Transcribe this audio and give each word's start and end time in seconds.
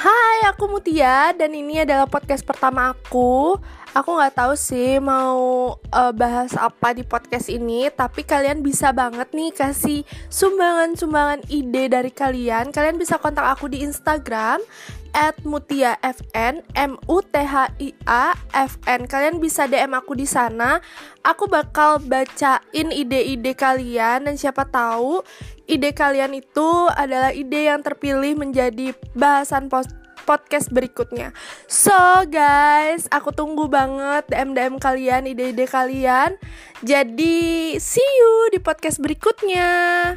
Hai, 0.00 0.48
aku 0.48 0.64
Mutia 0.64 1.36
dan 1.36 1.52
ini 1.52 1.84
adalah 1.84 2.08
podcast 2.08 2.40
pertama 2.40 2.88
aku. 2.88 3.60
Aku 3.90 4.14
nggak 4.14 4.38
tahu 4.38 4.54
sih 4.54 5.02
mau 5.02 5.74
uh, 5.74 6.12
bahas 6.14 6.54
apa 6.54 6.94
di 6.94 7.02
podcast 7.02 7.50
ini, 7.50 7.90
tapi 7.90 8.22
kalian 8.22 8.62
bisa 8.62 8.94
banget 8.94 9.34
nih 9.34 9.50
kasih 9.50 10.06
sumbangan-sumbangan 10.30 11.42
ide 11.50 11.90
dari 11.90 12.14
kalian. 12.14 12.70
Kalian 12.70 13.02
bisa 13.02 13.18
kontak 13.18 13.42
aku 13.50 13.66
di 13.66 13.82
Instagram 13.82 14.62
at 15.10 15.34
Mutia 15.42 15.98
M 16.78 16.94
U 17.10 17.18
T 17.18 17.34
H 17.34 17.74
I 17.82 17.90
A 18.06 18.38
F 18.54 18.78
N. 18.86 19.10
Kalian 19.10 19.42
bisa 19.42 19.66
DM 19.66 19.90
aku 19.98 20.14
di 20.14 20.26
sana. 20.26 20.78
Aku 21.26 21.50
bakal 21.50 21.98
bacain 21.98 22.94
ide-ide 22.94 23.58
kalian 23.58 24.30
dan 24.30 24.38
siapa 24.38 24.70
tahu 24.70 25.26
ide 25.66 25.90
kalian 25.90 26.38
itu 26.38 26.70
adalah 26.94 27.34
ide 27.34 27.66
yang 27.66 27.82
terpilih 27.82 28.38
menjadi 28.38 28.94
bahasan 29.18 29.66
post 29.66 29.99
podcast 30.30 30.70
berikutnya. 30.70 31.34
So 31.66 32.22
guys, 32.30 33.10
aku 33.10 33.34
tunggu 33.34 33.66
banget 33.66 34.30
DM 34.30 34.54
DM 34.54 34.78
kalian, 34.78 35.26
ide-ide 35.26 35.66
kalian. 35.66 36.38
Jadi 36.86 37.74
see 37.82 38.06
you 38.22 38.54
di 38.54 38.62
podcast 38.62 39.02
berikutnya. 39.02 40.14